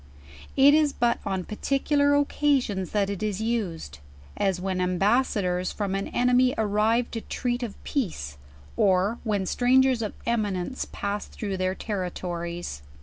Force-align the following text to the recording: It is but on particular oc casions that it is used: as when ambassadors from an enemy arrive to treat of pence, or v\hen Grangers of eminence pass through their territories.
It 0.57 0.73
is 0.73 0.93
but 0.93 1.19
on 1.27 1.43
particular 1.43 2.15
oc 2.15 2.29
casions 2.33 2.89
that 2.89 3.07
it 3.07 3.21
is 3.21 3.39
used: 3.39 3.99
as 4.35 4.59
when 4.59 4.81
ambassadors 4.81 5.71
from 5.71 5.93
an 5.93 6.07
enemy 6.07 6.55
arrive 6.57 7.11
to 7.11 7.21
treat 7.21 7.61
of 7.61 7.75
pence, 7.83 8.39
or 8.75 9.19
v\hen 9.23 9.43
Grangers 9.45 10.01
of 10.01 10.13
eminence 10.25 10.87
pass 10.91 11.27
through 11.27 11.57
their 11.57 11.75
territories. 11.75 12.81